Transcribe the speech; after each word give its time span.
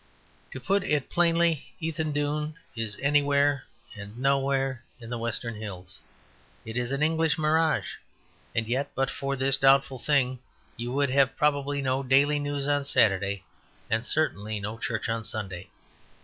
To 0.49 0.59
put 0.59 0.83
it 0.83 1.11
plainly, 1.11 1.75
Ethandune 1.79 2.55
is 2.75 2.97
anywhere 3.03 3.65
and 3.95 4.17
nowhere 4.17 4.83
in 4.99 5.11
the 5.11 5.17
western 5.19 5.53
hills; 5.53 5.99
it 6.65 6.75
is 6.75 6.91
an 6.91 7.03
English 7.03 7.37
mirage. 7.37 7.97
And 8.55 8.67
yet 8.67 8.89
but 8.95 9.11
for 9.11 9.35
this 9.35 9.57
doubtful 9.57 9.99
thing 9.99 10.39
you 10.75 10.91
would 10.91 11.11
have 11.11 11.37
probably 11.37 11.83
no 11.83 12.01
Daily 12.01 12.39
News 12.39 12.67
on 12.67 12.83
Saturday 12.83 13.43
and 13.91 14.03
certainly 14.03 14.59
no 14.59 14.79
church 14.79 15.07
on 15.07 15.23
Sunday. 15.23 15.69